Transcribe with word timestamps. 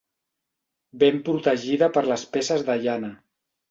Ben 1.03 1.21
protegida 1.29 1.93
per 2.01 2.07
les 2.11 2.27
peces 2.35 2.69
de 2.73 2.83
llana. 2.85 3.17